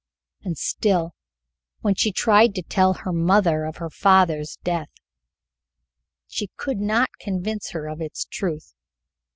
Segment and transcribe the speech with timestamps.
[0.43, 1.13] And still,
[1.81, 4.89] when she tried to tell her mother of her father's death,
[6.27, 8.73] she could not convince her of its truth.